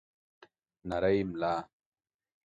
نرۍ 0.89 1.19
ملا 1.29 1.53